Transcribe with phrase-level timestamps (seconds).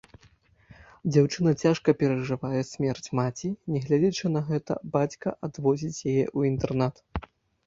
[1.11, 6.95] Дзяўчынка цяжка перажывае смерць маці, нягледзячы на гэта, бацька адвозіць яе ў інтэрнат.